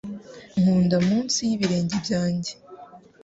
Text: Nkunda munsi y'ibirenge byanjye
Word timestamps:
Nkunda 0.59 0.97
munsi 1.07 1.37
y'ibirenge 1.49 1.95
byanjye 2.03 2.51